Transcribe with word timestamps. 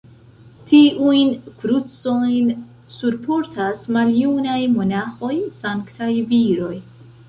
Tiujn 0.69 1.29
krucojn 1.59 2.49
surportas 2.97 3.87
maljunaj 4.01 4.59
monaĥoj, 4.75 5.35
sanktaj 5.63 6.15
viroj. 6.37 6.77